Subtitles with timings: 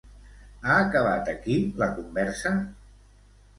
[0.69, 2.57] Ha acabat aquí la conversa?